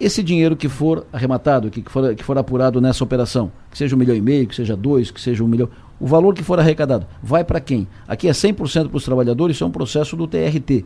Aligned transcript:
esse 0.00 0.22
dinheiro 0.22 0.56
que 0.56 0.68
for 0.68 1.06
arrematado, 1.12 1.70
que 1.70 1.82
for, 1.88 2.14
que 2.14 2.22
for 2.22 2.38
apurado 2.38 2.80
nessa 2.80 3.02
operação, 3.02 3.50
que 3.70 3.76
seja 3.76 3.96
um 3.96 3.98
milhão 3.98 4.14
e 4.14 4.20
meio, 4.20 4.46
que 4.46 4.54
seja 4.54 4.76
dois, 4.76 5.10
que 5.10 5.20
seja 5.20 5.42
um 5.42 5.48
milhão, 5.48 5.68
o 5.98 6.06
valor 6.06 6.34
que 6.34 6.42
for 6.42 6.58
arrecadado, 6.58 7.06
vai 7.22 7.44
para 7.44 7.60
quem? 7.60 7.88
Aqui 8.06 8.28
é 8.28 8.32
100% 8.32 8.88
para 8.88 8.96
os 8.96 9.04
trabalhadores, 9.04 9.56
isso 9.56 9.64
é 9.64 9.66
um 9.66 9.72
processo 9.72 10.16
do 10.16 10.26
TRT. 10.26 10.84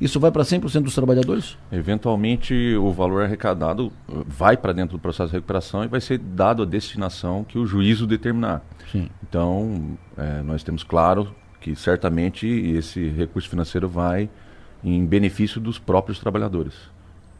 Isso 0.00 0.18
vai 0.18 0.32
para 0.32 0.42
100% 0.42 0.82
dos 0.82 0.94
trabalhadores? 0.94 1.56
Eventualmente, 1.70 2.74
o 2.74 2.90
valor 2.90 3.22
arrecadado 3.22 3.92
uh, 4.08 4.24
vai 4.26 4.56
para 4.56 4.72
dentro 4.72 4.96
do 4.96 5.00
processo 5.00 5.28
de 5.28 5.36
recuperação 5.36 5.84
e 5.84 5.86
vai 5.86 6.00
ser 6.00 6.18
dado 6.18 6.62
a 6.62 6.66
destinação 6.66 7.44
que 7.44 7.56
o 7.56 7.64
juízo 7.64 8.04
determinar. 8.04 8.62
Sim. 8.90 9.08
Então, 9.22 9.96
é, 10.16 10.42
nós 10.42 10.64
temos 10.64 10.82
claro 10.82 11.32
que 11.60 11.76
certamente 11.76 12.46
esse 12.48 13.10
recurso 13.10 13.48
financeiro 13.48 13.88
vai 13.88 14.28
em 14.82 15.06
benefício 15.06 15.60
dos 15.60 15.78
próprios 15.78 16.18
trabalhadores. 16.18 16.74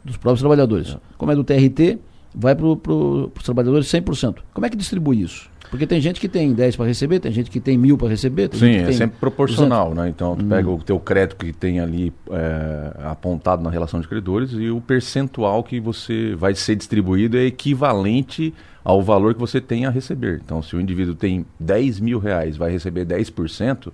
Dos 0.03 0.17
próprios 0.17 0.41
trabalhadores. 0.41 0.89
É. 0.95 0.97
Como 1.17 1.31
é 1.31 1.35
do 1.35 1.43
TRT, 1.43 1.99
vai 2.35 2.55
para 2.55 2.75
pro, 2.75 3.31
os 3.35 3.43
trabalhadores 3.43 3.87
100%. 3.87 4.37
Como 4.53 4.65
é 4.65 4.69
que 4.69 4.75
distribui 4.75 5.21
isso? 5.21 5.51
Porque 5.69 5.87
tem 5.87 5.99
gente 5.99 6.19
que 6.19 6.29
tem 6.29 6.53
10 6.53 6.75
para 6.75 6.85
receber, 6.85 7.19
tem 7.19 7.31
gente 7.31 7.49
que 7.49 7.59
tem 7.59 7.77
mil 7.79 7.97
para 7.97 8.07
receber. 8.07 8.47
Sim, 8.53 8.75
é 8.75 8.91
sempre 8.91 9.17
proporcional, 9.19 9.89
200. 9.89 10.03
né? 10.03 10.09
Então, 10.09 10.35
tu 10.35 10.45
hum. 10.45 10.49
pega 10.49 10.69
o 10.69 10.77
teu 10.77 10.99
crédito 10.99 11.35
que 11.35 11.51
tem 11.51 11.79
ali 11.79 12.13
é, 12.29 12.93
apontado 13.05 13.63
na 13.63 13.71
relação 13.71 13.99
de 13.99 14.07
credores 14.07 14.51
e 14.51 14.69
o 14.69 14.79
percentual 14.79 15.63
que 15.63 15.79
você 15.79 16.35
vai 16.35 16.53
ser 16.53 16.75
distribuído 16.75 17.37
é 17.37 17.45
equivalente 17.45 18.53
ao 18.83 19.01
valor 19.01 19.33
que 19.33 19.39
você 19.39 19.59
tem 19.59 19.87
a 19.87 19.89
receber. 19.89 20.41
Então, 20.45 20.61
se 20.61 20.75
o 20.75 20.79
indivíduo 20.79 21.15
tem 21.15 21.43
10 21.59 21.99
mil 21.99 22.19
reais 22.19 22.55
vai 22.55 22.69
receber 22.69 23.03
10%, 23.05 23.91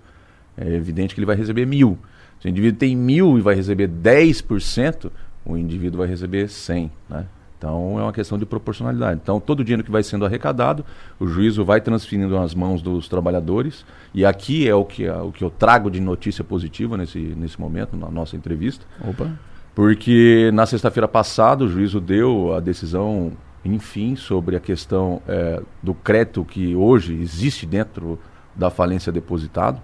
é 0.58 0.74
evidente 0.74 1.14
que 1.14 1.20
ele 1.20 1.26
vai 1.26 1.38
receber 1.38 1.66
mil. 1.66 1.98
Se 2.42 2.48
o 2.48 2.50
indivíduo 2.50 2.78
tem 2.78 2.94
mil 2.94 3.38
e 3.38 3.42
vai 3.42 3.56
receber 3.56 3.88
10%, 3.88 5.10
o 5.46 5.58
indivíduo 5.58 6.00
vai 6.00 6.08
receber 6.08 6.48
100, 6.50 6.92
né? 7.10 7.26
Então 7.60 8.00
é 8.00 8.04
uma 8.04 8.14
questão 8.14 8.38
de 8.38 8.46
proporcionalidade. 8.46 9.20
Então 9.22 9.38
todo 9.40 9.60
o 9.60 9.64
dinheiro 9.66 9.84
que 9.84 9.92
vai 9.92 10.02
sendo 10.02 10.26
arrecadado, 10.26 10.86
o 11.20 11.28
juízo 11.28 11.66
vai 11.66 11.82
transferindo 11.82 12.34
nas 12.34 12.56
mãos 12.56 12.82
dos 12.82 13.10
trabalhadores. 13.10 13.86
E 14.14 14.26
aqui 14.26 14.68
é 14.68 14.74
o 14.74 14.86
que, 14.86 15.06
é, 15.06 15.14
o 15.14 15.32
que 15.32 15.44
eu 15.44 15.50
trago 15.50 15.92
de 15.92 16.00
notícia 16.00 16.42
positiva 16.42 16.96
nesse, 16.96 17.20
nesse 17.20 17.60
momento, 17.60 17.98
na 17.98 18.10
nossa 18.10 18.38
entrevista. 18.38 18.86
Opa. 19.06 19.30
Porque 19.76 20.50
na 20.54 20.66
sexta-feira 20.66 21.08
passada 21.08 21.66
o 21.66 21.68
juízo 21.68 22.00
deu 22.00 22.54
a 22.54 22.62
decisão, 22.62 23.34
enfim, 23.64 24.16
sobre 24.16 24.56
a 24.56 24.60
questão 24.60 25.22
é, 25.28 25.62
do 25.84 25.94
crédito 25.94 26.46
que 26.46 26.74
hoje 26.74 27.14
existe 27.14 27.66
dentro 27.66 28.18
da 28.56 28.70
falência 28.70 29.12
depositado. 29.12 29.82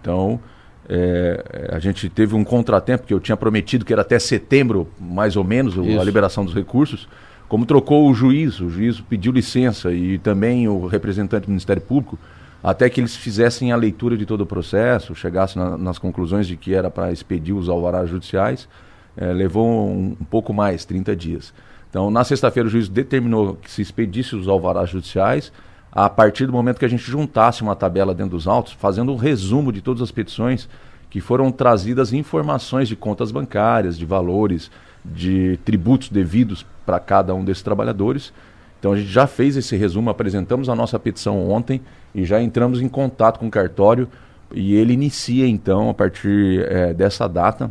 Então, 0.00 0.40
é, 0.88 1.70
a 1.72 1.78
gente 1.78 2.08
teve 2.08 2.34
um 2.34 2.44
contratempo 2.44 3.06
que 3.06 3.14
eu 3.14 3.20
tinha 3.20 3.36
prometido 3.36 3.84
que 3.84 3.92
era 3.92 4.02
até 4.02 4.18
setembro, 4.18 4.88
mais 5.00 5.36
ou 5.36 5.44
menos, 5.44 5.74
Isso. 5.74 6.00
a 6.00 6.04
liberação 6.04 6.44
dos 6.44 6.54
recursos. 6.54 7.08
Como 7.48 7.66
trocou 7.66 8.08
o 8.08 8.14
juiz, 8.14 8.60
o 8.60 8.68
juiz 8.68 9.00
pediu 9.00 9.32
licença 9.32 9.92
e 9.92 10.18
também 10.18 10.66
o 10.68 10.86
representante 10.86 11.46
do 11.46 11.50
Ministério 11.50 11.82
Público, 11.82 12.18
até 12.62 12.88
que 12.88 13.00
eles 13.00 13.14
fizessem 13.14 13.72
a 13.72 13.76
leitura 13.76 14.16
de 14.16 14.24
todo 14.24 14.40
o 14.40 14.46
processo, 14.46 15.14
chegassem 15.14 15.62
na, 15.62 15.76
nas 15.76 15.98
conclusões 15.98 16.46
de 16.46 16.56
que 16.56 16.74
era 16.74 16.90
para 16.90 17.12
expedir 17.12 17.54
os 17.54 17.68
alvarás 17.68 18.08
judiciais, 18.08 18.68
é, 19.16 19.32
levou 19.32 19.88
um, 19.88 20.16
um, 20.20 20.24
pouco 20.24 20.52
mais, 20.52 20.84
30 20.84 21.14
dias. 21.14 21.54
Então, 21.90 22.10
na 22.10 22.24
sexta-feira, 22.24 22.66
o 22.66 22.70
juiz 22.70 22.88
determinou 22.88 23.56
que 23.56 23.70
se 23.70 23.82
expedisse 23.82 24.34
os 24.34 24.48
alvarás 24.48 24.90
judiciais, 24.90 25.52
a 25.94 26.10
partir 26.10 26.46
do 26.46 26.52
momento 26.52 26.78
que 26.78 26.84
a 26.84 26.88
gente 26.88 27.08
juntasse 27.08 27.62
uma 27.62 27.76
tabela 27.76 28.12
dentro 28.12 28.32
dos 28.32 28.48
autos, 28.48 28.72
fazendo 28.72 29.12
um 29.12 29.16
resumo 29.16 29.72
de 29.72 29.80
todas 29.80 30.02
as 30.02 30.10
petições 30.10 30.68
que 31.08 31.20
foram 31.20 31.52
trazidas 31.52 32.12
informações 32.12 32.88
de 32.88 32.96
contas 32.96 33.30
bancárias, 33.30 33.96
de 33.96 34.04
valores, 34.04 34.70
de 35.04 35.56
tributos 35.64 36.08
devidos 36.08 36.66
para 36.84 36.98
cada 36.98 37.32
um 37.32 37.44
desses 37.44 37.62
trabalhadores. 37.62 38.32
Então 38.80 38.92
a 38.92 38.96
gente 38.96 39.08
já 39.08 39.28
fez 39.28 39.56
esse 39.56 39.76
resumo, 39.76 40.10
apresentamos 40.10 40.68
a 40.68 40.74
nossa 40.74 40.98
petição 40.98 41.48
ontem 41.48 41.80
e 42.12 42.24
já 42.24 42.42
entramos 42.42 42.80
em 42.80 42.88
contato 42.88 43.38
com 43.38 43.46
o 43.46 43.50
cartório 43.50 44.08
e 44.52 44.74
ele 44.74 44.92
inicia 44.92 45.46
então, 45.46 45.90
a 45.90 45.94
partir 45.94 46.66
é, 46.68 46.92
dessa 46.92 47.28
data, 47.28 47.70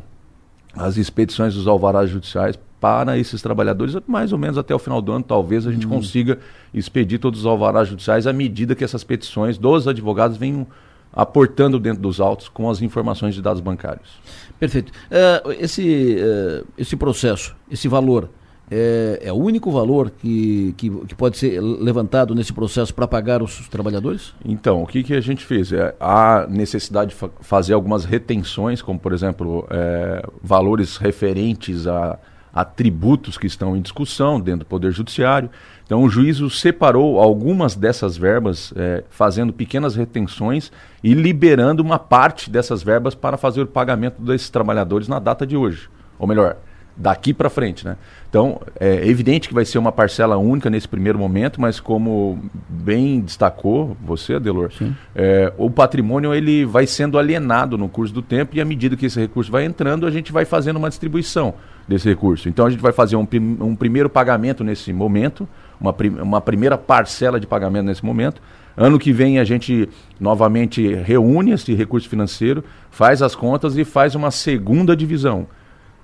as 0.73 0.95
expedições 0.95 1.53
dos 1.53 1.67
alvarás 1.67 2.09
judiciais 2.09 2.57
para 2.83 3.17
esses 3.17 3.41
trabalhadores, 3.41 3.95
mais 4.05 4.33
ou 4.33 4.37
menos 4.37 4.57
até 4.57 4.75
o 4.75 4.77
final 4.77 5.01
do 5.01 5.13
ano, 5.13 5.23
talvez 5.23 5.65
a 5.65 5.71
gente 5.71 5.87
hum. 5.87 5.91
consiga 5.91 6.37
expedir 6.73 7.17
todos 7.17 7.39
os 7.39 7.45
alvarás 7.45 7.87
judiciais 7.87 8.27
à 8.27 8.33
medida 8.33 8.75
que 8.75 8.83
essas 8.83 9.05
petições 9.05 9.57
dos 9.57 9.87
advogados 9.87 10.35
venham 10.35 10.67
aportando 11.13 11.79
dentro 11.79 12.01
dos 12.01 12.19
autos 12.19 12.49
com 12.49 12.69
as 12.69 12.81
informações 12.81 13.35
de 13.35 13.41
dados 13.41 13.61
bancários. 13.61 14.19
Perfeito. 14.59 14.91
Uh, 14.91 15.53
esse, 15.61 16.17
uh, 16.17 16.67
esse 16.77 16.97
processo, 16.97 17.55
esse 17.71 17.87
valor, 17.87 18.29
é, 18.69 19.19
é, 19.21 19.31
o 19.31 19.37
único 19.37 19.71
valor 19.71 20.11
que, 20.11 20.73
que, 20.75 20.89
que, 20.89 21.15
pode 21.15 21.37
ser 21.37 21.61
levantado 21.61 22.35
nesse 22.35 22.51
processo 22.51 22.93
para 22.93 23.07
pagar 23.07 23.41
os 23.41 23.65
trabalhadores? 23.69 24.33
Então, 24.43 24.83
o 24.83 24.87
que, 24.87 25.03
que 25.03 25.13
a 25.13 25.21
gente 25.21 25.45
fez? 25.45 25.71
É, 25.71 25.95
há 26.01 26.47
necessidade 26.49 27.11
de 27.11 27.15
fa 27.15 27.29
fazer 27.39 27.73
algumas 27.73 28.03
retenções, 28.03 28.81
como, 28.81 28.99
por 28.99 29.13
exemplo, 29.13 29.65
é, 29.69 30.25
valores 30.41 30.97
referentes 30.97 31.87
a 31.87 32.19
atributos 32.53 33.37
que 33.37 33.47
estão 33.47 33.75
em 33.75 33.81
discussão 33.81 34.39
dentro 34.39 34.59
do 34.59 34.65
Poder 34.65 34.91
Judiciário. 34.91 35.49
Então, 35.83 36.03
o 36.03 36.09
juízo 36.09 36.49
separou 36.49 37.19
algumas 37.19 37.75
dessas 37.75 38.15
verbas, 38.15 38.71
é, 38.75 39.03
fazendo 39.09 39.51
pequenas 39.51 39.95
retenções 39.95 40.71
e 41.03 41.13
liberando 41.13 41.81
uma 41.81 41.97
parte 41.97 42.49
dessas 42.49 42.83
verbas 42.83 43.15
para 43.15 43.37
fazer 43.37 43.61
o 43.61 43.67
pagamento 43.67 44.21
desses 44.21 44.49
trabalhadores 44.49 45.07
na 45.07 45.17
data 45.17 45.47
de 45.47 45.57
hoje. 45.57 45.89
Ou 46.19 46.27
melhor, 46.27 46.57
daqui 46.95 47.33
para 47.33 47.49
frente, 47.49 47.83
né? 47.83 47.97
Então, 48.29 48.61
é 48.79 49.07
evidente 49.07 49.47
que 49.47 49.53
vai 49.53 49.65
ser 49.65 49.77
uma 49.77 49.91
parcela 49.91 50.37
única 50.37 50.69
nesse 50.69 50.87
primeiro 50.87 51.17
momento, 51.17 51.59
mas 51.59 51.79
como 51.79 52.39
bem 52.69 53.19
destacou 53.19 53.97
você, 54.03 54.35
Adelor, 54.35 54.71
é, 55.15 55.51
o 55.57 55.69
patrimônio 55.69 56.33
ele 56.33 56.65
vai 56.65 56.85
sendo 56.85 57.17
alienado 57.17 57.77
no 57.77 57.89
curso 57.89 58.13
do 58.13 58.21
tempo 58.21 58.55
e 58.55 58.61
à 58.61 58.65
medida 58.65 58.95
que 58.95 59.07
esse 59.07 59.19
recurso 59.19 59.51
vai 59.51 59.65
entrando, 59.65 60.05
a 60.05 60.11
gente 60.11 60.31
vai 60.31 60.45
fazendo 60.45 60.77
uma 60.77 60.89
distribuição 60.89 61.55
desse 61.87 62.07
recurso. 62.07 62.47
Então, 62.47 62.65
a 62.65 62.69
gente 62.69 62.81
vai 62.81 62.91
fazer 62.91 63.15
um, 63.15 63.27
um 63.59 63.75
primeiro 63.75 64.09
pagamento 64.09 64.63
nesse 64.63 64.93
momento, 64.93 65.47
uma, 65.79 65.93
prim 65.93 66.09
uma 66.09 66.41
primeira 66.41 66.77
parcela 66.77 67.39
de 67.39 67.47
pagamento 67.47 67.85
nesse 67.85 68.05
momento. 68.05 68.41
Ano 68.75 68.97
que 68.97 69.11
vem 69.11 69.39
a 69.39 69.43
gente 69.43 69.87
novamente 70.19 70.93
reúne 70.95 71.51
esse 71.51 71.73
recurso 71.73 72.09
financeiro, 72.09 72.63
faz 72.89 73.21
as 73.21 73.35
contas 73.35 73.77
e 73.77 73.83
faz 73.83 74.15
uma 74.15 74.31
segunda 74.31 74.95
divisão. 74.95 75.45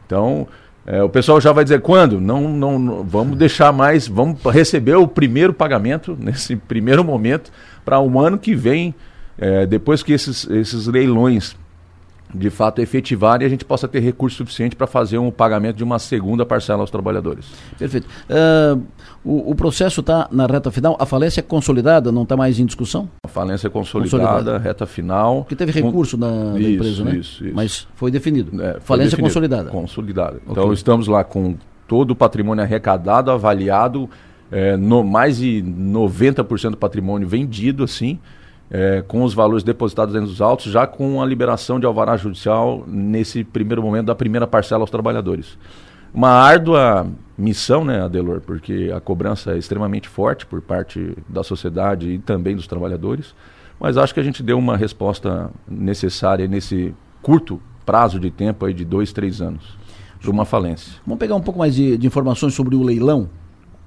Então, 0.06 0.48
é, 0.86 1.02
o 1.04 1.10
pessoal 1.10 1.40
já 1.40 1.52
vai 1.52 1.64
dizer 1.64 1.82
quando? 1.82 2.20
Não, 2.20 2.50
não, 2.50 2.80
não, 2.80 3.04
vamos 3.04 3.38
deixar 3.38 3.72
mais, 3.72 4.08
vamos 4.08 4.42
receber 4.44 4.96
o 4.96 5.08
primeiro 5.08 5.54
pagamento 5.54 6.18
nesse 6.20 6.56
primeiro 6.56 7.04
momento 7.04 7.52
para 7.84 8.00
o 8.00 8.10
um 8.10 8.20
ano 8.20 8.38
que 8.38 8.56
vem, 8.56 8.94
é, 9.38 9.66
depois 9.66 10.04
que 10.04 10.14
esses, 10.14 10.48
esses 10.50 10.88
leilões 10.88 11.56
de 12.34 12.50
fato 12.50 12.80
efetivarem, 12.80 13.46
a 13.46 13.50
gente 13.50 13.66
possa 13.66 13.88
ter 13.88 14.00
recurso 14.00 14.38
suficiente 14.38 14.76
para 14.76 14.86
fazer 14.86 15.18
um 15.18 15.32
pagamento 15.32 15.78
de 15.78 15.84
uma 15.84 15.98
segunda 15.98 16.46
parcela 16.46 16.82
aos 16.82 16.92
trabalhadores. 16.92 17.46
Perfeito. 17.78 18.08
Uh, 18.30 18.82
o, 19.24 19.52
o, 19.52 19.56
processo 19.56 20.02
está 20.02 20.28
na 20.32 20.46
reta 20.46 20.70
final, 20.70 20.96
a 21.00 21.06
falência 21.06 21.40
é 21.40 21.44
consolidada, 21.44 22.12
não 22.12 22.24
está 22.24 22.38
mais 22.38 22.60
em 22.60 22.66
discussão? 22.66 23.10
A 23.24 23.28
falência 23.28 23.68
é 23.68 23.70
consolidada, 23.70 24.28
consolidada. 24.28 24.58
reta 24.60 24.86
final. 24.86 25.44
Que 25.46 25.56
teve 25.56 25.72
recurso 25.72 26.18
com... 26.18 26.22
da, 26.22 26.54
da 26.54 26.60
isso, 26.60 26.70
empresa, 26.70 27.04
né? 27.04 27.16
Isso, 27.16 27.46
isso. 27.46 27.56
Mas 27.56 27.88
foi 27.96 28.12
definido. 28.12 28.62
É, 28.62 28.74
foi 28.74 28.82
falência 28.82 29.12
definido. 29.12 29.30
consolidada. 29.30 29.70
Consolidada. 29.72 30.36
Okay. 30.38 30.52
Então 30.52 30.72
estamos 30.72 31.08
lá 31.08 31.24
com 31.24 31.56
todo 31.88 32.12
o 32.12 32.16
patrimônio 32.16 32.64
arrecadado, 32.64 33.32
avaliado, 33.32 34.08
é, 34.52 34.78
no, 34.78 35.04
mais 35.04 35.38
de 35.38 35.64
90% 35.64 36.72
do 36.72 36.78
patrimônio 36.78 37.28
vendido, 37.28 37.84
assim 37.84 38.20
é, 38.72 39.03
com 39.07 39.24
os 39.24 39.34
valores 39.34 39.63
depositados 39.63 40.13
dentro 40.13 40.30
dos 40.30 40.41
autos, 40.41 40.72
já 40.72 40.85
com 40.85 41.22
a 41.22 41.25
liberação 41.25 41.80
de 41.80 41.85
alvará 41.85 42.16
judicial 42.18 42.84
nesse 42.88 43.44
primeiro 43.44 43.81
momento 43.81 44.07
da 44.07 44.16
primeira 44.16 44.46
parcela 44.46 44.84
aos 44.84 44.91
trabalhadores. 44.91 45.57
Uma 46.13 46.30
árdua 46.30 47.07
missão, 47.38 47.85
né, 47.85 48.02
Adelor, 48.02 48.41
porque 48.41 48.91
a 48.96 49.00
cobrança 49.00 49.51
é 49.51 49.57
extremamente 49.57 50.07
forte 50.07 50.45
por 50.45 50.62
parte 50.62 51.16
da 51.27 51.44
sociedade 51.44 52.10
e 52.10 52.19
também 52.19 52.56
dos 52.56 52.68
trabalhadores, 52.68 53.36
mas 53.80 53.98
acho 53.98 54.13
que 54.13 54.19
a 54.19 54.24
gente 54.24 54.44
deu 54.44 54.57
uma 54.57 54.75
resposta 54.75 55.50
necessária 55.68 56.48
nesse 56.48 56.94
curto 57.22 57.62
prazo 57.86 58.19
de 58.19 58.30
tempo 58.30 58.65
aí 58.65 58.74
de 58.74 58.83
dois, 58.83 59.13
três 59.13 59.42
anos 59.42 59.77
para 60.22 60.31
uma 60.31 60.45
falência. 60.45 60.94
Vamos 61.06 61.19
pegar 61.19 61.36
um 61.36 61.42
pouco 61.42 61.60
mais 61.60 61.74
de, 61.74 61.98
de 61.98 62.06
informações 62.06 62.54
sobre 62.54 62.75
o 62.75 62.83
leilão, 62.83 63.30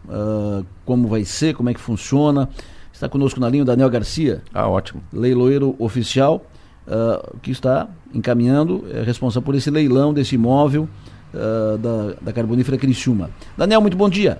uh, 0.06 0.64
como 0.84 1.06
vai 1.08 1.24
ser, 1.24 1.54
como 1.54 1.68
é 1.68 1.74
que 1.74 1.80
funciona. 1.80 2.48
Está 2.92 3.08
conosco 3.08 3.40
na 3.40 3.48
linha 3.48 3.62
o 3.62 3.66
Daniel 3.66 3.88
Garcia. 3.90 4.42
Ah, 4.52 4.68
ótimo. 4.68 5.02
Leiloeiro 5.12 5.74
oficial, 5.78 6.44
uh, 6.86 7.36
que 7.38 7.50
está 7.50 7.88
encaminhando, 8.14 8.84
é 8.92 9.02
responsável 9.02 9.44
por 9.44 9.54
esse 9.54 9.70
leilão 9.70 10.12
desse 10.12 10.34
imóvel 10.34 10.88
uh, 11.34 11.78
da, 11.78 12.14
da 12.20 12.32
Carbonífera 12.32 12.76
Criciúma. 12.76 13.30
Daniel, 13.56 13.80
muito 13.80 13.96
bom 13.96 14.08
dia. 14.08 14.38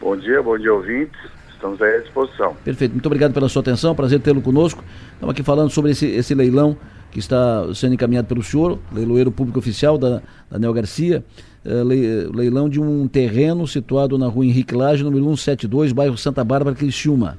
Bom 0.00 0.16
dia, 0.16 0.42
bom 0.42 0.58
dia, 0.58 0.72
ouvintes. 0.72 1.18
Estamos 1.54 1.80
aí 1.80 1.96
à 1.96 2.00
disposição. 2.00 2.54
Perfeito, 2.62 2.92
muito 2.92 3.06
obrigado 3.06 3.32
pela 3.32 3.48
sua 3.48 3.60
atenção, 3.60 3.94
prazer 3.94 4.20
tê-lo 4.20 4.42
conosco. 4.42 4.84
Estamos 5.14 5.32
aqui 5.32 5.42
falando 5.42 5.70
sobre 5.70 5.92
esse, 5.92 6.06
esse 6.06 6.34
leilão 6.34 6.76
que 7.10 7.18
está 7.18 7.64
sendo 7.74 7.94
encaminhado 7.94 8.28
pelo 8.28 8.42
senhor, 8.42 8.78
leiloeiro 8.92 9.30
público 9.30 9.58
oficial 9.58 9.96
da, 9.96 10.22
Daniel 10.50 10.72
Garcia, 10.72 11.24
uh, 11.64 12.36
leilão 12.36 12.68
de 12.68 12.80
um 12.80 13.08
terreno 13.08 13.66
situado 13.66 14.18
na 14.18 14.26
rua 14.26 14.44
Henrique 14.44 14.74
Lage, 14.74 15.02
número 15.02 15.24
172, 15.24 15.92
bairro 15.92 16.16
Santa 16.16 16.44
Bárbara, 16.44 16.76
Criciúma. 16.76 17.38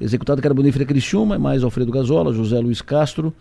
Executado 0.00 0.42
Carbonífera 0.42 0.84
Criciúma, 0.84 1.38
mais 1.38 1.62
Alfredo 1.62 1.92
Gazola, 1.92 2.32
José 2.32 2.58
Luiz 2.58 2.82
Castro 2.82 3.32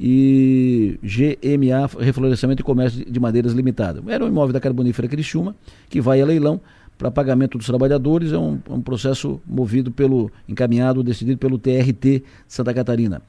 e 0.00 0.98
GMA 1.02 1.86
Reflorescimento 1.98 2.62
e 2.62 2.64
Comércio 2.64 3.04
de 3.08 3.20
Madeiras 3.20 3.52
Limitada. 3.52 4.02
Era 4.08 4.24
um 4.24 4.28
imóvel 4.28 4.52
da 4.52 4.58
Carbonífera 4.58 5.06
Criciúma, 5.06 5.54
que 5.88 6.00
vai 6.00 6.20
a 6.20 6.26
leilão 6.26 6.60
para 6.98 7.10
pagamento 7.10 7.56
dos 7.56 7.66
trabalhadores, 7.66 8.32
é 8.32 8.38
um, 8.38 8.58
um 8.68 8.82
processo 8.82 9.40
movido 9.46 9.92
pelo, 9.92 10.30
encaminhado, 10.48 11.04
decidido 11.04 11.38
pelo 11.38 11.56
TRT 11.56 12.24
Santa 12.48 12.74
Catarina. 12.74 13.22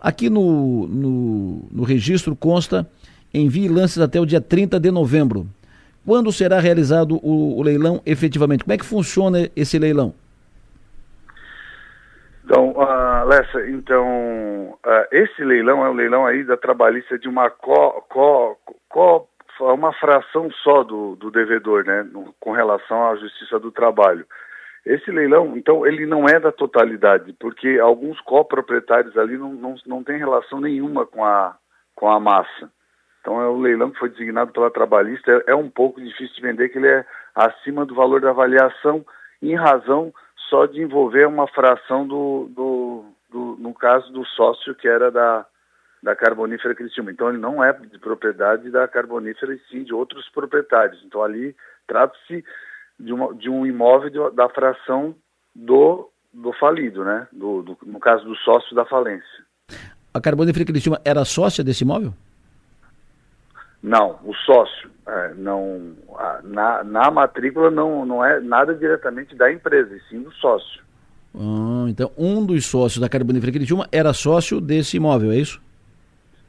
Aqui 0.00 0.30
no, 0.30 0.86
no, 0.86 1.68
no 1.70 1.82
registro 1.82 2.34
consta 2.34 2.86
envie 3.32 3.68
lances 3.68 3.98
até 3.98 4.18
o 4.18 4.26
dia 4.26 4.40
30 4.40 4.80
de 4.80 4.90
novembro. 4.90 5.46
Quando 6.06 6.32
será 6.32 6.58
realizado 6.58 7.16
o, 7.22 7.58
o 7.58 7.62
leilão 7.62 8.00
efetivamente? 8.06 8.64
Como 8.64 8.72
é 8.72 8.78
que 8.78 8.84
funciona 8.84 9.48
esse 9.54 9.78
leilão? 9.78 10.14
Então, 12.44 12.70
uh, 12.70 13.24
Lessa, 13.26 13.68
então, 13.68 14.76
uh, 14.84 15.06
esse 15.12 15.44
leilão 15.44 15.84
é 15.84 15.90
um 15.90 15.94
leilão 15.94 16.26
aí 16.26 16.42
da 16.42 16.56
trabalhista 16.56 17.16
de 17.16 17.28
uma 17.28 17.48
co, 17.48 18.04
co, 18.08 18.58
co 18.88 19.28
uma 19.60 19.92
fração 19.92 20.50
só 20.64 20.82
do, 20.82 21.14
do 21.16 21.30
devedor, 21.30 21.84
né, 21.84 22.02
no, 22.02 22.34
com 22.40 22.50
relação 22.50 23.08
à 23.08 23.14
Justiça 23.16 23.60
do 23.60 23.70
Trabalho. 23.70 24.26
Esse 24.90 25.08
leilão, 25.08 25.56
então, 25.56 25.86
ele 25.86 26.04
não 26.04 26.28
é 26.28 26.40
da 26.40 26.50
totalidade, 26.50 27.32
porque 27.34 27.78
alguns 27.78 28.20
coproprietários 28.22 29.16
ali 29.16 29.38
não, 29.38 29.52
não, 29.52 29.76
não 29.86 30.02
têm 30.02 30.18
relação 30.18 30.60
nenhuma 30.60 31.06
com 31.06 31.24
a, 31.24 31.56
com 31.94 32.08
a 32.08 32.18
massa. 32.18 32.68
Então, 33.20 33.40
é 33.40 33.46
o 33.46 33.60
leilão 33.60 33.92
que 33.92 34.00
foi 34.00 34.08
designado 34.08 34.50
pela 34.50 34.68
trabalhista. 34.68 35.30
É, 35.30 35.52
é 35.52 35.54
um 35.54 35.70
pouco 35.70 36.00
difícil 36.00 36.34
de 36.34 36.42
vender, 36.42 36.70
que 36.70 36.78
ele 36.78 36.88
é 36.88 37.06
acima 37.36 37.86
do 37.86 37.94
valor 37.94 38.20
da 38.20 38.30
avaliação, 38.30 39.06
em 39.40 39.54
razão 39.54 40.12
só 40.48 40.66
de 40.66 40.82
envolver 40.82 41.24
uma 41.28 41.46
fração 41.46 42.04
do, 42.04 42.50
do, 42.50 43.04
do 43.30 43.56
no 43.60 43.72
caso 43.72 44.12
do 44.12 44.26
sócio 44.26 44.74
que 44.74 44.88
era 44.88 45.08
da, 45.08 45.46
da 46.02 46.16
Carbonífera 46.16 46.74
Cristina. 46.74 47.12
Então, 47.12 47.28
ele 47.28 47.38
não 47.38 47.62
é 47.62 47.72
de 47.72 47.98
propriedade 48.00 48.68
da 48.72 48.88
Carbonífera, 48.88 49.54
e 49.54 49.60
sim 49.70 49.84
de 49.84 49.94
outros 49.94 50.28
proprietários. 50.30 51.00
Então, 51.04 51.22
ali 51.22 51.54
trata-se 51.86 52.44
de, 53.00 53.12
uma, 53.12 53.34
de 53.34 53.48
um 53.48 53.66
imóvel 53.66 54.10
de, 54.10 54.36
da 54.36 54.48
fração 54.48 55.14
do, 55.54 56.08
do 56.32 56.52
falido, 56.54 57.04
né? 57.04 57.26
Do, 57.32 57.62
do, 57.62 57.78
no 57.86 57.98
caso 57.98 58.24
do 58.24 58.36
sócio 58.36 58.74
da 58.74 58.84
falência. 58.84 59.26
A 60.12 60.20
Carbonífera 60.20 60.64
Cristina 60.64 61.00
era 61.04 61.24
sócia 61.24 61.64
desse 61.64 61.84
imóvel? 61.84 62.12
Não, 63.82 64.18
o 64.24 64.34
sócio. 64.34 64.90
É, 65.06 65.34
não, 65.34 65.94
a, 66.16 66.40
na, 66.42 66.84
na 66.84 67.10
matrícula 67.10 67.70
não, 67.70 68.04
não 68.04 68.24
é 68.24 68.40
nada 68.40 68.74
diretamente 68.74 69.34
da 69.34 69.50
empresa, 69.50 69.96
e 69.96 70.00
sim 70.08 70.22
do 70.22 70.32
sócio. 70.32 70.82
Ah, 71.34 71.86
então, 71.88 72.10
um 72.18 72.44
dos 72.44 72.66
sócios 72.66 73.00
da 73.00 73.08
Carbonífera 73.08 73.52
Criciúma 73.52 73.88
era 73.90 74.12
sócio 74.12 74.60
desse 74.60 74.96
imóvel, 74.96 75.32
é 75.32 75.36
isso? 75.36 75.60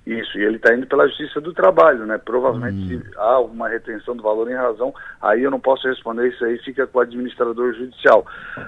Isso, 0.05 0.39
e 0.39 0.43
ele 0.43 0.55
está 0.55 0.73
indo 0.73 0.87
pela 0.87 1.07
Justiça 1.07 1.39
do 1.39 1.53
Trabalho, 1.53 2.07
né? 2.07 2.17
Provavelmente 2.17 2.95
hum. 2.95 3.01
há 3.17 3.39
uma 3.39 3.69
retenção 3.69 4.15
do 4.15 4.23
valor 4.23 4.49
em 4.49 4.55
razão, 4.55 4.91
aí 5.21 5.43
eu 5.43 5.51
não 5.51 5.59
posso 5.59 5.87
responder, 5.87 6.29
isso 6.29 6.43
aí 6.43 6.57
fica 6.59 6.87
com 6.87 6.97
o 6.97 7.01
administrador 7.01 7.71
judicial. 7.73 8.25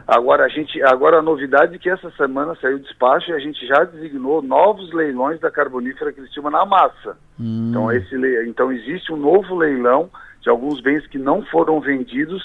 Agora, 0.07 0.45
a 0.45 0.47
gente, 0.47 0.81
agora 0.83 1.17
a 1.17 1.23
novidade 1.23 1.75
é 1.75 1.79
que 1.79 1.89
essa 1.89 2.11
semana 2.11 2.55
saiu 2.61 2.77
o 2.77 2.79
despacho 2.79 3.31
e 3.31 3.33
a 3.33 3.39
gente 3.39 3.65
já 3.65 3.83
designou 3.83 4.43
novos 4.43 4.93
leilões 4.93 5.39
da 5.39 5.49
carbonífera 5.49 6.13
Cristina 6.13 6.51
na 6.51 6.65
massa. 6.67 7.17
Hum. 7.39 7.69
Então, 7.69 7.91
esse, 7.91 8.15
então 8.47 8.71
existe 8.71 9.11
um 9.11 9.17
novo 9.17 9.55
leilão 9.55 10.11
de 10.39 10.49
alguns 10.49 10.81
bens 10.81 11.07
que 11.07 11.17
não 11.17 11.41
foram 11.45 11.79
vendidos, 11.79 12.43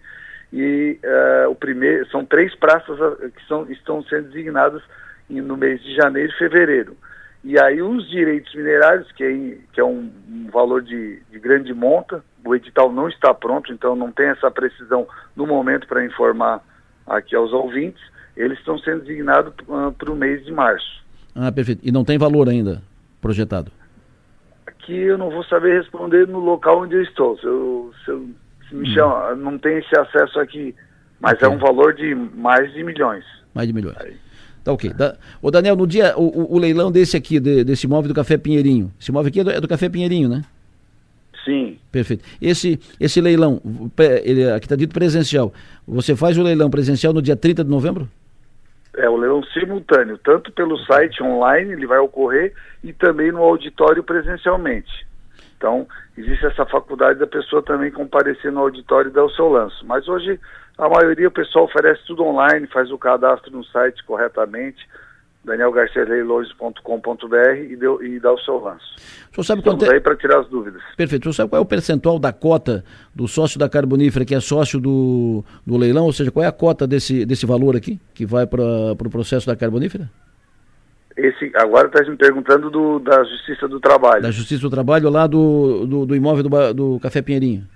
e 0.53 0.99
uh, 1.05 1.51
o 1.51 1.55
primeiro 1.55 2.09
são 2.11 2.25
três 2.25 2.55
praças 2.55 2.99
eh, 3.01 3.31
que 3.35 3.47
são, 3.47 3.71
estão 3.71 4.03
sendo 4.05 4.29
designadas 4.29 4.83
no 5.29 5.57
mês 5.57 5.83
de 5.83 5.95
janeiro 5.95 6.33
e 6.33 6.39
fevereiro. 6.39 6.97
E 7.43 7.59
aí 7.59 7.81
os 7.81 8.09
direitos 8.11 8.55
minerários, 8.55 9.11
que 9.13 9.25
é, 9.25 9.59
que 9.73 9.81
é 9.81 9.85
um, 9.85 10.11
um 10.29 10.49
valor 10.53 10.83
de, 10.83 11.23
de, 11.31 11.39
grande 11.39 11.73
monta, 11.73 12.23
o 12.45 12.55
edital 12.55 12.93
não 12.93 13.09
está 13.09 13.33
pronto, 13.33 13.73
então 13.73 13.97
não 13.97 14.13
tem 14.13 14.27
essa 14.27 14.51
precisão 14.51 15.09
no 15.35 15.47
momento 15.47 15.87
para 15.87 16.05
informar 16.05 16.63
aqui 17.07 17.35
aos 17.35 17.53
ouvintes, 17.53 18.03
eles 18.41 18.59
estão 18.59 18.79
sendo 18.79 19.01
designados 19.01 19.53
uh, 19.69 19.93
para 19.93 20.11
o 20.11 20.17
mês 20.17 20.45
de 20.45 20.53
março. 20.53 21.03
Ah, 21.35 21.53
perfeito. 21.53 21.81
E 21.85 21.93
não 21.93 22.05
tem 22.05 22.19
valor 22.19 22.49
ainda 22.49 22.83
projetado? 23.21 23.71
Aqui 24.67 24.95
eu 24.95 25.19
não 25.19 25.31
vou 25.31 25.45
saber 25.45 25.79
responder 25.79 26.27
no 26.27 26.39
local 26.39 26.83
onde 26.83 26.95
eu 26.95 27.03
estou. 27.03 27.39
Se, 27.39 27.47
eu, 27.47 27.93
se, 28.05 28.11
eu, 28.11 28.29
se 28.69 28.75
me 28.75 28.89
hum. 28.89 28.95
chama, 28.95 29.35
não 29.35 29.59
tem 29.59 29.79
esse 29.79 29.99
acesso 29.99 30.41
aqui, 30.41 30.75
mas 31.21 31.35
okay. 31.35 31.49
é 31.49 31.51
um 31.51 31.59
valor 31.59 31.95
de 31.95 32.15
mais 32.15 32.73
de 32.73 32.83
milhões. 32.83 33.25
Mais 33.55 33.69
de 33.69 33.75
milhões. 33.75 33.97
Aí. 34.01 34.17
Tá 34.65 34.73
ok. 34.73 34.93
Da, 34.93 35.17
ô 35.41 35.51
Daniel, 35.51 35.77
no 35.77 35.87
dia, 35.87 36.15
o, 36.17 36.55
o, 36.55 36.59
leilão 36.59 36.91
desse 36.91 37.17
aqui, 37.17 37.41
de, 37.41 37.65
desse 37.65 37.87
imóvel 37.87 38.09
do 38.09 38.15
Café 38.15 38.37
Pinheirinho, 38.37 38.93
esse 39.01 39.11
imóvel 39.11 39.29
aqui 39.29 39.41
é 39.41 39.45
do, 39.45 39.51
é 39.51 39.61
do 39.61 39.69
Café 39.69 39.89
Pinheirinho, 39.89 40.29
né? 40.29 40.43
Sim. 41.45 41.79
Perfeito. 41.91 42.25
Esse, 42.41 42.79
esse 42.99 43.21
leilão, 43.21 43.61
ele, 44.23 44.51
aqui 44.51 44.67
está 44.67 44.77
dito 44.77 44.93
presencial, 44.93 45.53
você 45.87 46.15
faz 46.15 46.37
o 46.37 46.43
leilão 46.43 46.69
presencial 46.69 47.13
no 47.13 47.23
dia 47.23 47.35
30 47.35 47.65
de 47.65 47.71
novembro? 47.71 48.09
É 48.97 49.09
o 49.09 49.17
leilão 49.17 49.43
simultâneo, 49.45 50.19
tanto 50.19 50.51
pelo 50.53 50.77
site 50.79 51.23
online, 51.23 51.73
ele 51.73 51.87
vai 51.87 51.99
ocorrer, 51.99 52.53
e 52.83 52.93
também 52.93 53.31
no 53.31 53.43
auditório 53.43 54.03
presencialmente. 54.03 55.07
Então, 55.57 55.87
existe 56.17 56.47
essa 56.47 56.65
faculdade 56.65 57.19
da 57.19 57.27
pessoa 57.27 57.63
também 57.63 57.91
comparecer 57.91 58.51
no 58.51 58.61
auditório 58.61 59.11
e 59.11 59.13
dar 59.13 59.25
o 59.25 59.31
seu 59.31 59.49
lance. 59.49 59.77
Mas 59.85 60.09
hoje, 60.09 60.41
a 60.79 60.89
maioria, 60.89 61.29
o 61.29 61.33
pessoal 61.33 61.67
oferece 61.67 62.01
tudo 62.07 62.25
online, 62.25 62.67
faz 62.67 62.91
o 62.91 62.99
cadastro 62.99 63.53
no 63.53 63.63
site 63.65 64.03
corretamente, 64.05 64.89
danielgarcialeilões.com.br 65.45 67.57
e, 67.71 67.77
deu, 67.77 68.03
e 68.03 68.21
dá 68.21 68.33
o 68.33 68.39
seu 68.39 68.59
lance. 68.59 68.85
O 69.31 69.37
senhor 69.37 69.45
sabe 69.45 69.63
quanto 69.63 69.85
é... 69.85 69.95
aí 69.95 70.01
para 70.01 70.17
tirar 70.17 70.41
as 70.41 70.49
dúvidas. 70.49 70.83
Perfeito. 70.97 71.23
O 71.23 71.25
senhor 71.25 71.35
sabe 71.35 71.51
qual 71.51 71.61
é 71.61 71.63
o 71.63 71.67
percentual 71.67 72.19
da 72.19 72.33
cota 72.33 72.85
do 73.15 73.27
sócio 73.27 73.59
da 73.59 73.69
carbonífera 73.69 74.25
que 74.25 74.35
é 74.35 74.41
sócio 74.41 74.81
do, 74.81 75.45
do 75.67 75.77
leilão? 75.77 76.05
Ou 76.05 76.13
seja, 76.13 76.31
qual 76.31 76.45
é 76.45 76.49
a 76.49 76.53
cota 76.53 76.87
desse, 76.87 77.25
desse 77.25 77.47
valor 77.47 77.77
aqui 77.77 78.01
que 78.15 78.27
vai 78.27 78.47
para 78.47 78.93
o 78.93 78.97
pro 78.97 79.11
processo 79.11 79.47
da 79.47 79.57
carbonífera? 79.57 80.11
Esse, 81.17 81.51
agora 81.55 81.89
está 81.89 82.09
me 82.09 82.17
perguntando 82.17 82.71
do, 82.71 82.99
da 82.99 83.23
Justiça 83.25 83.69
do 83.69 83.81
Trabalho. 83.81 84.23
Da 84.23 84.31
Justiça 84.31 84.63
do 84.63 84.71
Trabalho 84.71 85.11
lá 85.11 85.27
do, 85.27 85.87
do, 85.87 86.07
do 86.07 86.17
imóvel 86.17 86.45
do, 86.45 86.75
do 86.75 87.01
Café 87.01 87.21
Pinheirinho. 87.21 87.67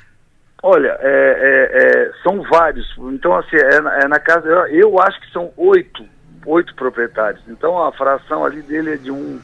Olha, 0.62 0.97
é, 1.00 1.06
é, 1.06 1.83
é, 1.83 2.12
são 2.23 2.42
vários. 2.44 2.87
Então, 3.12 3.37
assim, 3.37 3.56
é, 3.56 4.04
é 4.04 4.09
na 4.09 4.18
casa. 4.18 4.49
Eu, 4.49 4.66
eu, 4.68 4.99
acho 4.99 5.21
que 5.21 5.30
são 5.30 5.52
oito, 5.59 6.06
oito 6.46 6.74
proprietários. 6.74 7.42
Então, 7.48 7.82
a 7.82 7.92
fração 7.92 8.44
ali 8.44 8.62
dele 8.62 8.94
é 8.94 8.96
de 8.96 9.10
um. 9.10 9.40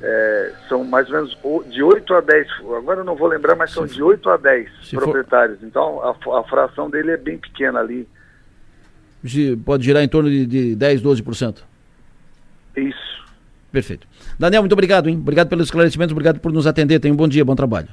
É, 0.00 0.52
são 0.68 0.84
mais 0.84 1.08
ou 1.08 1.14
menos 1.14 1.36
de 1.70 1.82
8 1.82 2.14
a 2.14 2.20
10. 2.20 2.48
Agora 2.76 3.00
eu 3.00 3.04
não 3.04 3.16
vou 3.16 3.26
lembrar, 3.26 3.56
mas 3.56 3.72
são 3.72 3.84
de 3.84 4.00
8 4.00 4.30
a 4.30 4.36
10 4.36 4.70
proprietários. 4.90 5.58
For... 5.58 5.66
Então, 5.66 6.00
a, 6.02 6.38
a, 6.38 6.44
fração 6.44 6.88
dele 6.88 7.10
é 7.10 7.16
bem 7.16 7.36
pequena 7.36 7.80
ali. 7.80 8.08
Pode 9.64 9.84
girar 9.84 10.02
em 10.02 10.08
torno 10.08 10.30
de, 10.30 10.46
de 10.46 10.76
10, 10.76 11.02
12%. 11.02 11.58
Isso. 12.76 13.26
Perfeito. 13.72 14.06
Daniel, 14.38 14.62
muito 14.62 14.72
obrigado, 14.72 15.08
hein? 15.08 15.16
Obrigado 15.16 15.48
pelos 15.48 15.66
esclarecimentos, 15.66 16.12
obrigado 16.12 16.38
por 16.38 16.52
nos 16.52 16.66
atender. 16.66 17.00
Tenha 17.00 17.12
um 17.12 17.16
bom 17.16 17.26
dia, 17.26 17.44
bom 17.44 17.56
trabalho. 17.56 17.88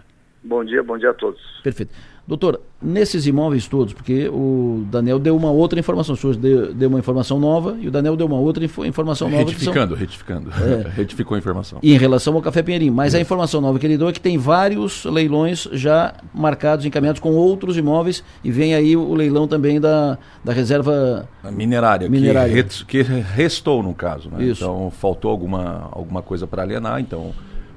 Bom 0.46 0.64
dia, 0.64 0.84
bom 0.84 0.98
dia 0.98 1.10
a 1.10 1.14
todos. 1.14 1.42
Perfeito. 1.64 1.92
Doutor, 2.28 2.60
nesses 2.82 3.28
imóveis 3.28 3.68
todos, 3.68 3.94
porque 3.94 4.28
o 4.30 4.84
Daniel 4.92 5.20
deu 5.20 5.36
uma 5.36 5.52
outra 5.52 5.80
informação, 5.80 6.16
o 6.16 6.18
senhor 6.18 6.36
deu, 6.36 6.74
deu 6.74 6.90
uma 6.90 6.98
informação 6.98 7.40
nova 7.40 7.78
e 7.80 7.88
o 7.88 7.92
Daniel 7.92 8.16
deu 8.16 8.25
uma 8.25 8.40
outra 8.40 8.66
info, 8.66 8.84
informação 8.84 9.30
nova. 9.30 9.44
Retificando, 9.44 9.94
são... 9.94 10.00
retificando. 10.00 10.50
É, 10.52 10.90
Retificou 10.98 11.36
a 11.36 11.38
informação. 11.38 11.78
E 11.84 11.94
em 11.94 11.98
relação 11.98 12.36
ao 12.36 12.42
Café 12.42 12.64
Pinheirinho. 12.64 12.94
Mas 12.94 13.10
Isso. 13.10 13.18
a 13.18 13.22
informação 13.22 13.62
nova 13.62 13.78
que 13.78 13.86
ele 13.86 13.98
deu 13.98 14.10
é 14.10 14.12
que 14.12 14.20
tem 14.20 14.40
vários 14.40 15.06
leilões 15.06 15.68
já 15.72 16.16
marcados, 16.34 16.86
encaminhados 16.86 17.22
com 17.22 17.34
outros 17.34 17.78
imóveis 17.78 18.24
e 18.44 18.52
vem 18.52 18.74
aí 18.74 18.96
o 18.96 19.14
leilão 19.14 19.48
também 19.48 19.80
da, 19.80 20.18
da 20.44 20.52
reserva 20.52 21.30
minerária, 21.52 22.10
minerária. 22.10 22.64
Que, 22.64 22.86
que 22.86 23.02
restou 23.04 23.84
no 23.84 23.94
caso. 23.94 24.32
Né? 24.32 24.48
Então 24.48 24.90
faltou 24.90 25.30
alguma, 25.30 25.90
alguma 25.92 26.24
coisa 26.24 26.48
para 26.48 26.64
alienar, 26.64 27.00
então 27.00 27.34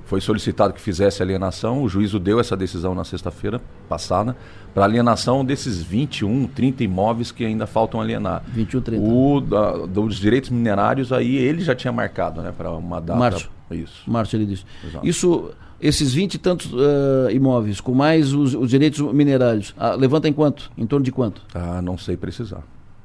foi 0.09 0.23
solicitado 0.23 0.73
que 0.73 0.81
fizesse 0.81 1.23
alienação, 1.23 1.83
o 1.83 1.89
juízo 1.89 2.19
deu 2.19 2.41
essa 2.41 2.57
decisão 2.57 2.95
na 2.95 3.05
sexta-feira 3.05 3.61
passada, 3.91 4.35
para 4.73 4.85
alienação 4.85 5.45
desses 5.45 5.83
21, 5.83 6.47
30 6.47 6.83
imóveis 6.83 7.31
que 7.31 7.45
ainda 7.45 7.67
faltam 7.67 8.01
alienar. 8.01 8.43
21, 8.49 8.81
30. 8.81 9.05
O 9.05 9.41
da, 9.43 9.73
dos 9.87 10.17
direitos 10.17 10.49
minerários 10.49 11.13
aí 11.13 11.37
ele 11.37 11.61
já 11.61 11.75
tinha 11.75 11.93
marcado, 11.93 12.41
né, 12.41 12.55
para 12.57 12.71
uma 12.71 13.03
data. 13.03 13.19
Março. 13.19 13.51
Isso. 13.71 14.11
Março 14.11 14.35
ele 14.35 14.47
disse. 14.47 14.65
Exato. 14.83 15.07
Isso, 15.07 15.51
esses 15.79 16.15
20 16.15 16.35
e 16.35 16.39
tantos 16.39 16.73
uh, 16.73 17.31
imóveis, 17.31 17.79
com 17.79 17.93
mais 17.93 18.33
os, 18.33 18.55
os 18.55 18.71
direitos 18.71 19.01
minerários, 19.13 19.75
uh, 19.77 19.95
levanta 19.95 20.27
em 20.27 20.33
quanto? 20.33 20.73
Em 20.79 20.87
torno 20.87 21.05
de 21.05 21.13
quanto? 21.13 21.43
Ah, 21.55 21.83
não 21.83 21.99
sei 21.99 22.17
precisar. 22.17 22.63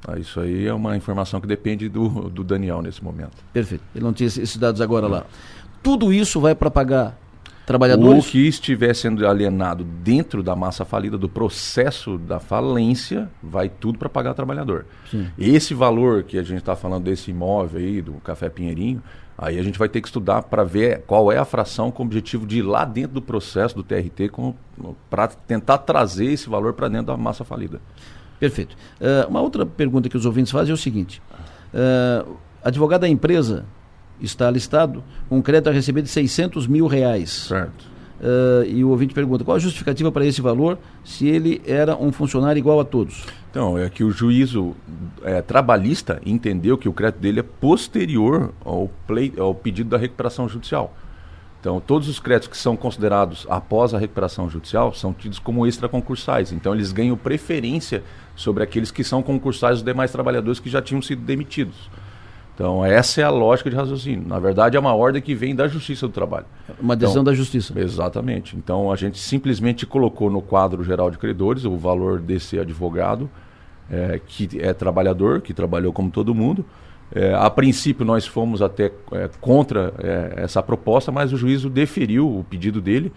Ah, 0.08 0.18
isso 0.18 0.40
aí 0.40 0.66
é 0.66 0.72
uma 0.72 0.96
informação 0.96 1.38
que 1.38 1.46
depende 1.46 1.86
do, 1.86 2.30
do 2.30 2.42
Daniel 2.42 2.80
nesse 2.80 3.04
momento. 3.04 3.36
Perfeito. 3.52 3.84
Ele 3.94 4.04
não 4.04 4.14
tinha 4.14 4.26
esses 4.26 4.56
dados 4.56 4.80
agora 4.80 5.06
lá 5.06 5.26
tudo 5.84 6.10
isso 6.10 6.40
vai 6.40 6.54
para 6.54 6.70
pagar 6.70 7.14
trabalhadores? 7.66 8.26
O 8.26 8.30
que 8.30 8.48
estiver 8.48 8.94
sendo 8.94 9.26
alienado 9.28 9.84
dentro 9.84 10.42
da 10.42 10.56
massa 10.56 10.82
falida, 10.82 11.18
do 11.18 11.28
processo 11.28 12.16
da 12.16 12.40
falência, 12.40 13.30
vai 13.42 13.68
tudo 13.68 13.98
para 13.98 14.08
pagar 14.08 14.32
trabalhador. 14.32 14.86
Sim. 15.10 15.28
Esse 15.38 15.74
valor 15.74 16.22
que 16.22 16.38
a 16.38 16.42
gente 16.42 16.60
está 16.60 16.74
falando 16.74 17.04
desse 17.04 17.30
imóvel 17.30 17.80
aí, 17.80 18.00
do 18.00 18.14
Café 18.14 18.48
Pinheirinho, 18.48 19.02
aí 19.36 19.58
a 19.58 19.62
gente 19.62 19.78
vai 19.78 19.88
ter 19.88 20.00
que 20.00 20.08
estudar 20.08 20.44
para 20.44 20.64
ver 20.64 21.02
qual 21.06 21.30
é 21.30 21.36
a 21.36 21.44
fração 21.44 21.90
com 21.90 22.02
o 22.02 22.06
objetivo 22.06 22.46
de 22.46 22.60
ir 22.60 22.62
lá 22.62 22.86
dentro 22.86 23.12
do 23.12 23.22
processo 23.22 23.74
do 23.74 23.82
TRT 23.82 24.30
para 25.10 25.28
tentar 25.28 25.78
trazer 25.78 26.26
esse 26.32 26.48
valor 26.48 26.72
para 26.72 26.88
dentro 26.88 27.08
da 27.08 27.16
massa 27.16 27.44
falida. 27.44 27.78
Perfeito. 28.40 28.74
Uh, 28.98 29.28
uma 29.28 29.42
outra 29.42 29.66
pergunta 29.66 30.08
que 30.08 30.16
os 30.16 30.24
ouvintes 30.24 30.50
fazem 30.50 30.70
é 30.70 30.74
o 30.74 30.78
seguinte: 30.78 31.20
uh, 31.74 32.36
advogado 32.62 33.02
da 33.02 33.08
empresa 33.08 33.66
está 34.20 34.50
listado 34.50 35.02
um 35.30 35.42
crédito 35.42 35.68
a 35.68 35.72
receber 35.72 36.02
de 36.02 36.08
600 36.08 36.66
mil 36.66 36.86
reais. 36.86 37.30
Certo. 37.48 37.94
Uh, 38.20 38.64
e 38.66 38.84
o 38.84 38.90
ouvinte 38.90 39.12
pergunta, 39.12 39.44
qual 39.44 39.56
a 39.56 39.60
justificativa 39.60 40.10
para 40.10 40.24
esse 40.24 40.40
valor 40.40 40.78
se 41.04 41.26
ele 41.26 41.60
era 41.66 41.96
um 41.96 42.10
funcionário 42.12 42.58
igual 42.58 42.80
a 42.80 42.84
todos? 42.84 43.24
Então, 43.50 43.76
é 43.76 43.88
que 43.90 44.02
o 44.02 44.10
juízo 44.10 44.74
é, 45.22 45.42
trabalhista 45.42 46.20
entendeu 46.24 46.78
que 46.78 46.88
o 46.88 46.92
crédito 46.92 47.20
dele 47.20 47.40
é 47.40 47.42
posterior 47.42 48.52
ao, 48.64 48.90
play, 49.06 49.32
ao 49.36 49.54
pedido 49.54 49.90
da 49.90 49.98
recuperação 49.98 50.48
judicial. 50.48 50.94
Então, 51.60 51.80
todos 51.80 52.08
os 52.08 52.18
créditos 52.18 52.48
que 52.48 52.56
são 52.56 52.76
considerados 52.76 53.46
após 53.48 53.94
a 53.94 53.98
recuperação 53.98 54.50
judicial 54.50 54.92
são 54.92 55.12
tidos 55.12 55.38
como 55.38 55.66
extraconcursais. 55.66 56.52
Então, 56.52 56.74
eles 56.74 56.92
ganham 56.92 57.16
preferência 57.16 58.02
sobre 58.34 58.62
aqueles 58.62 58.90
que 58.90 59.04
são 59.04 59.22
concursais 59.22 59.76
dos 59.76 59.84
demais 59.84 60.10
trabalhadores 60.10 60.60
que 60.60 60.68
já 60.68 60.82
tinham 60.82 61.00
sido 61.00 61.22
demitidos. 61.22 61.88
Então, 62.54 62.84
essa 62.84 63.20
é 63.20 63.24
a 63.24 63.30
lógica 63.30 63.68
de 63.68 63.74
raciocínio. 63.74 64.26
Na 64.26 64.38
verdade, 64.38 64.76
é 64.76 64.80
uma 64.80 64.94
ordem 64.94 65.20
que 65.20 65.34
vem 65.34 65.56
da 65.56 65.66
Justiça 65.66 66.06
do 66.06 66.12
Trabalho. 66.12 66.46
Uma 66.80 66.94
decisão 66.94 67.22
então, 67.22 67.32
da 67.32 67.36
Justiça. 67.36 67.78
Exatamente. 67.78 68.56
Então, 68.56 68.92
a 68.92 68.96
gente 68.96 69.18
simplesmente 69.18 69.84
colocou 69.84 70.30
no 70.30 70.40
quadro 70.40 70.84
geral 70.84 71.10
de 71.10 71.18
credores 71.18 71.64
o 71.64 71.76
valor 71.76 72.20
desse 72.20 72.58
advogado, 72.58 73.28
é, 73.90 74.20
que 74.24 74.48
é 74.60 74.72
trabalhador, 74.72 75.40
que 75.40 75.52
trabalhou 75.52 75.92
como 75.92 76.10
todo 76.10 76.32
mundo. 76.32 76.64
É, 77.12 77.34
a 77.34 77.50
princípio, 77.50 78.04
nós 78.04 78.24
fomos 78.24 78.62
até 78.62 78.92
é, 79.12 79.28
contra 79.40 79.92
é, 79.98 80.44
essa 80.44 80.62
proposta, 80.62 81.10
mas 81.10 81.32
o 81.32 81.36
juízo 81.36 81.68
deferiu 81.68 82.38
o 82.38 82.44
pedido 82.44 82.80
dele 82.80 83.12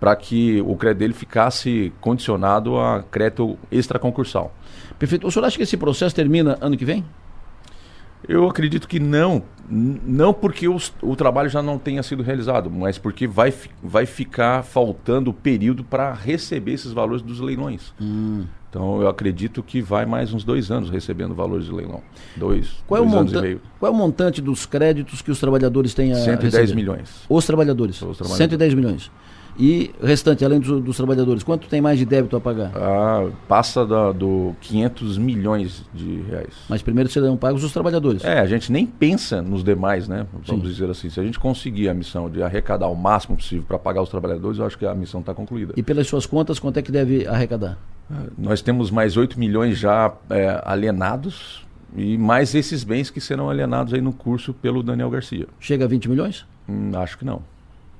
para 0.00 0.16
que 0.16 0.60
o 0.62 0.74
crédito 0.74 0.98
dele 0.98 1.14
ficasse 1.14 1.92
condicionado 2.00 2.76
a 2.76 3.04
crédito 3.08 3.56
extraconcursal. 3.70 4.52
Perfeito. 4.98 5.24
O 5.24 5.30
senhor 5.30 5.46
acha 5.46 5.56
que 5.56 5.62
esse 5.62 5.76
processo 5.76 6.12
termina 6.12 6.58
ano 6.60 6.76
que 6.76 6.84
vem? 6.84 7.04
Eu 8.28 8.48
acredito 8.48 8.86
que 8.88 9.00
não. 9.00 9.42
Não 9.68 10.34
porque 10.34 10.68
os, 10.68 10.92
o 11.00 11.16
trabalho 11.16 11.48
já 11.48 11.62
não 11.62 11.78
tenha 11.78 12.02
sido 12.02 12.22
realizado, 12.22 12.70
mas 12.70 12.98
porque 12.98 13.26
vai, 13.26 13.54
vai 13.82 14.04
ficar 14.04 14.62
faltando 14.62 15.30
o 15.30 15.34
período 15.34 15.82
para 15.82 16.12
receber 16.12 16.72
esses 16.72 16.92
valores 16.92 17.22
dos 17.22 17.40
leilões. 17.40 17.94
Hum. 18.00 18.44
Então 18.68 19.02
eu 19.02 19.08
acredito 19.08 19.62
que 19.62 19.82
vai 19.82 20.06
mais 20.06 20.32
uns 20.32 20.44
dois 20.44 20.70
anos 20.70 20.88
recebendo 20.88 21.34
valores 21.34 21.66
de 21.66 21.72
leilão. 21.72 22.02
Dois, 22.36 22.82
qual 22.86 23.02
dois 23.02 23.12
é 23.12 23.16
o 23.16 23.20
anos 23.20 23.32
e 23.32 23.40
meio. 23.40 23.60
Qual 23.78 23.92
é 23.92 23.94
o 23.94 23.98
montante 23.98 24.40
dos 24.40 24.64
créditos 24.64 25.20
que 25.20 25.30
os 25.30 25.38
trabalhadores 25.38 25.92
têm 25.92 26.12
a 26.12 26.16
110 26.16 26.54
receber? 26.54 26.74
milhões. 26.74 27.24
Os 27.28 27.44
trabalhadores. 27.46 27.96
Os 27.96 28.16
trabalhadores. 28.16 28.38
110 28.38 28.74
milhões. 28.74 29.10
E 29.58 29.90
restante, 30.02 30.44
além 30.44 30.60
dos, 30.60 30.82
dos, 30.82 30.96
trabalhadores, 30.96 31.42
quanto 31.42 31.68
tem 31.68 31.80
mais 31.80 31.98
de 31.98 32.04
débito 32.04 32.36
a 32.36 32.40
pagar? 32.40 32.72
Ah, 32.74 33.28
passa 33.46 33.84
da, 33.84 34.12
do 34.12 34.54
500 34.60 35.18
milhões 35.18 35.84
de 35.92 36.22
reais. 36.22 36.54
Mas 36.68 36.82
primeiro 36.82 37.10
serão 37.10 37.36
pagos 37.36 37.62
os 37.62 37.72
trabalhadores. 37.72 38.24
É, 38.24 38.40
a 38.40 38.46
gente 38.46 38.72
nem 38.72 38.86
pensa 38.86 39.42
nos 39.42 39.62
demais, 39.62 40.08
né? 40.08 40.26
Vamos 40.32 40.48
Sim. 40.48 40.60
dizer 40.60 40.90
assim. 40.90 41.10
Se 41.10 41.20
a 41.20 41.22
gente 41.22 41.38
conseguir 41.38 41.88
a 41.88 41.94
missão 41.94 42.30
de 42.30 42.42
arrecadar 42.42 42.88
o 42.88 42.94
máximo 42.94 43.36
possível 43.36 43.64
para 43.66 43.78
pagar 43.78 44.02
os 44.02 44.08
trabalhadores, 44.08 44.58
eu 44.58 44.66
acho 44.66 44.78
que 44.78 44.86
a 44.86 44.94
missão 44.94 45.20
está 45.20 45.34
concluída. 45.34 45.74
E 45.76 45.82
pelas 45.82 46.06
suas 46.06 46.24
contas, 46.24 46.58
quanto 46.58 46.78
é 46.78 46.82
que 46.82 46.90
deve 46.90 47.26
arrecadar? 47.26 47.78
Ah, 48.10 48.24
nós 48.38 48.62
temos 48.62 48.90
mais 48.90 49.16
8 49.16 49.38
milhões 49.38 49.78
já 49.78 50.12
é, 50.30 50.60
alienados 50.64 51.66
e 51.94 52.16
mais 52.16 52.54
esses 52.54 52.84
bens 52.84 53.10
que 53.10 53.20
serão 53.20 53.50
alienados 53.50 53.92
aí 53.92 54.00
no 54.00 54.12
curso 54.12 54.54
pelo 54.54 54.82
Daniel 54.82 55.10
Garcia. 55.10 55.46
Chega 55.60 55.84
a 55.84 55.88
20 55.88 56.08
milhões? 56.08 56.46
Hum, 56.68 56.90
acho 56.94 57.18
que 57.18 57.24
não. 57.24 57.42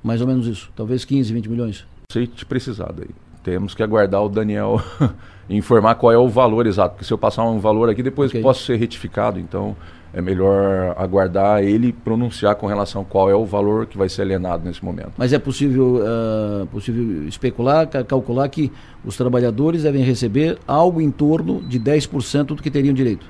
Mais 0.03 0.21
ou 0.21 0.27
menos 0.27 0.45
isso. 0.47 0.69
Talvez 0.75 1.05
15, 1.05 1.33
20 1.33 1.49
milhões. 1.49 1.85
Sei 2.11 2.27
te 2.27 2.45
precisar 2.45 2.91
daí. 2.91 3.09
Temos 3.43 3.73
que 3.73 3.83
aguardar 3.83 4.23
o 4.23 4.29
Daniel 4.29 4.81
informar 5.49 5.95
qual 5.95 6.11
é 6.11 6.17
o 6.17 6.27
valor 6.27 6.67
exato. 6.67 6.95
Porque 6.95 7.05
se 7.05 7.13
eu 7.13 7.17
passar 7.17 7.43
um 7.43 7.59
valor 7.59 7.89
aqui, 7.89 8.03
depois 8.03 8.29
okay. 8.29 8.41
posso 8.41 8.65
ser 8.65 8.75
retificado. 8.75 9.39
Então 9.39 9.75
é 10.13 10.21
melhor 10.21 10.95
aguardar 10.97 11.63
ele 11.63 11.91
pronunciar 11.91 12.55
com 12.55 12.67
relação 12.67 13.01
a 13.01 13.05
qual 13.05 13.29
é 13.29 13.35
o 13.35 13.45
valor 13.45 13.87
que 13.87 13.97
vai 13.97 14.07
ser 14.07 14.21
alienado 14.21 14.63
nesse 14.63 14.85
momento. 14.85 15.13
Mas 15.17 15.33
é 15.33 15.39
possível, 15.39 16.01
uh, 16.01 16.67
possível 16.67 17.27
especular, 17.27 17.87
calcular 18.05 18.47
que 18.47 18.71
os 19.03 19.17
trabalhadores 19.17 19.83
devem 19.83 20.03
receber 20.03 20.59
algo 20.67 21.01
em 21.01 21.09
torno 21.09 21.61
de 21.63 21.79
10% 21.79 22.43
do 22.43 22.55
que 22.61 22.69
teriam 22.69 22.93
direito? 22.93 23.25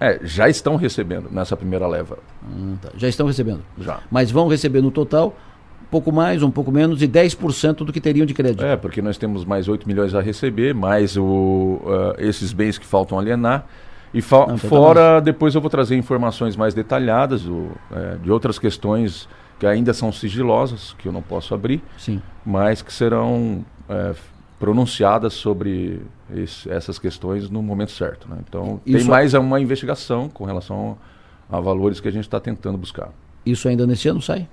É, 0.00 0.20
já 0.22 0.48
estão 0.48 0.76
recebendo 0.76 1.28
nessa 1.30 1.56
primeira 1.56 1.86
leva. 1.86 2.18
Hum, 2.44 2.76
tá. 2.80 2.90
Já 2.96 3.08
estão 3.08 3.26
recebendo? 3.26 3.60
Já. 3.78 4.00
Mas 4.10 4.30
vão 4.30 4.48
receber 4.48 4.80
no 4.80 4.90
total 4.90 5.36
pouco 5.90 6.12
mais, 6.12 6.42
um 6.42 6.50
pouco 6.50 6.70
menos, 6.70 6.98
de 6.98 7.08
10% 7.08 7.76
do 7.84 7.92
que 7.92 8.00
teriam 8.00 8.26
de 8.26 8.34
crédito. 8.34 8.64
É, 8.64 8.76
porque 8.76 9.00
nós 9.00 9.16
temos 9.16 9.44
mais 9.44 9.68
8 9.68 9.86
milhões 9.86 10.14
a 10.14 10.20
receber, 10.20 10.74
mais 10.74 11.16
o, 11.16 11.24
uh, 11.24 12.14
esses 12.18 12.52
bens 12.52 12.78
que 12.78 12.86
faltam 12.86 13.18
alienar. 13.18 13.66
E 14.12 14.22
fa 14.22 14.46
Não, 14.46 14.56
fora, 14.56 15.20
depois 15.20 15.54
eu 15.54 15.60
vou 15.60 15.68
trazer 15.68 15.96
informações 15.96 16.56
mais 16.56 16.72
detalhadas 16.72 17.42
do, 17.42 17.68
é, 17.92 18.16
de 18.16 18.30
outras 18.30 18.58
questões 18.58 19.28
que 19.58 19.66
ainda 19.66 19.92
são 19.92 20.10
sigilosas, 20.10 20.94
que 20.98 21.08
eu 21.08 21.12
não 21.12 21.20
posso 21.20 21.52
abrir, 21.54 21.82
Sim. 21.98 22.22
mas 22.46 22.80
que 22.80 22.92
serão 22.92 23.64
é, 23.88 24.14
pronunciadas 24.58 25.34
sobre 25.34 26.00
esse, 26.34 26.70
essas 26.70 26.98
questões 26.98 27.50
no 27.50 27.62
momento 27.62 27.92
certo. 27.92 28.28
Né? 28.28 28.38
Então, 28.48 28.80
Isso 28.86 28.98
tem 28.98 29.08
mais 29.08 29.34
uma 29.34 29.60
investigação 29.60 30.28
com 30.28 30.44
relação 30.44 30.96
a 31.50 31.60
valores 31.60 32.00
que 32.00 32.08
a 32.08 32.10
gente 32.10 32.24
está 32.24 32.40
tentando 32.40 32.78
buscar. 32.78 33.10
Isso 33.44 33.68
ainda 33.68 33.86
nesse 33.86 34.08
ano 34.08 34.20
sai? 34.22 34.48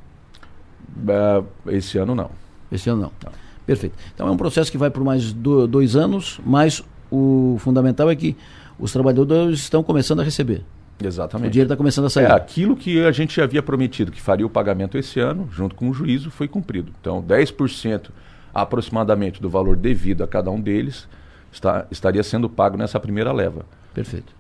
É, 1.08 1.75
esse 1.75 1.98
ano 1.98 2.15
não. 2.15 2.30
Esse 2.72 2.89
ano 2.89 3.01
não. 3.01 3.12
não. 3.24 3.32
Perfeito. 3.65 3.96
Então 4.13 4.27
é 4.27 4.32
um 4.32 4.38
processo 4.38 4.72
que 4.72 4.77
vai 4.77 4.89
por 4.89 5.04
mais 5.04 5.34
do, 5.34 5.68
dois 5.68 5.96
anos, 5.96 6.39
mas 6.46 6.84
o 7.12 7.58
fundamental 7.60 8.10
é 8.10 8.15
que 8.15 8.36
os 8.80 8.92
trabalhadores 8.92 9.60
estão 9.60 9.82
começando 9.84 10.20
a 10.20 10.24
receber. 10.24 10.63
Exatamente. 11.04 11.50
O 11.50 11.51
dinheiro 11.51 11.68
está 11.68 11.75
começando 11.75 12.06
a 12.06 12.10
sair. 12.10 12.25
É, 12.25 12.32
aquilo 12.32 12.75
que 12.75 13.04
a 13.04 13.12
gente 13.12 13.42
havia 13.42 13.62
prometido, 13.62 14.12
que 14.12 14.22
faria 14.22 14.46
o 14.46 14.50
pagamento 14.50 14.98
esse 14.98 15.20
ano, 15.20 15.50
junto 15.51 15.75
com 15.75 15.89
o 15.89 15.94
juízo, 15.94 16.32
foi 16.32 16.48
cumprido. 16.48 16.92
Então, 17.01 17.22
10% 17.22 18.10
aproximadamente 18.54 19.42
do 19.42 19.50
valor 19.50 19.75
devido 19.75 20.24
a 20.24 20.27
cada 20.27 20.50
um 20.50 20.62
deles 20.62 21.08
está, 21.51 21.86
estaria 21.92 22.24
sendo 22.24 22.50
pago 22.50 22.77
nessa 22.77 23.00
primeira 23.00 23.34
leva. 23.34 23.65
Perfeito. 23.94 24.34